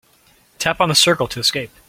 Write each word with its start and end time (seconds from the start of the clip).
Tap 0.57 0.81
on 0.81 0.89
the 0.89 0.95
circle 0.95 1.27
to 1.27 1.39
escape. 1.39 1.69